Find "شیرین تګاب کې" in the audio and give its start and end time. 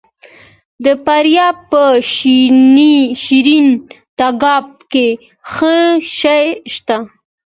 3.23-5.07